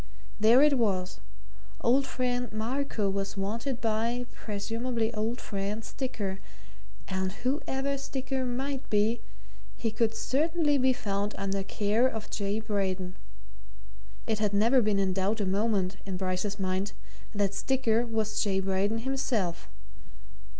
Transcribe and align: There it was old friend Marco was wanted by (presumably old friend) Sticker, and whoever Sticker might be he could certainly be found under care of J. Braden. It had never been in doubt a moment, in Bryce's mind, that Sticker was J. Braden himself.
There 0.39 0.63
it 0.63 0.79
was 0.79 1.19
old 1.81 2.07
friend 2.07 2.51
Marco 2.51 3.07
was 3.07 3.37
wanted 3.37 3.79
by 3.79 4.25
(presumably 4.33 5.13
old 5.13 5.39
friend) 5.39 5.85
Sticker, 5.85 6.39
and 7.07 7.31
whoever 7.43 7.99
Sticker 7.99 8.43
might 8.43 8.89
be 8.89 9.21
he 9.77 9.91
could 9.91 10.15
certainly 10.15 10.79
be 10.79 10.91
found 10.91 11.35
under 11.37 11.61
care 11.61 12.07
of 12.07 12.31
J. 12.31 12.59
Braden. 12.59 13.15
It 14.25 14.39
had 14.39 14.55
never 14.55 14.81
been 14.81 14.97
in 14.97 15.13
doubt 15.13 15.39
a 15.39 15.45
moment, 15.45 15.97
in 16.03 16.17
Bryce's 16.17 16.57
mind, 16.59 16.93
that 17.35 17.53
Sticker 17.53 18.03
was 18.03 18.41
J. 18.41 18.59
Braden 18.59 19.05
himself. 19.05 19.69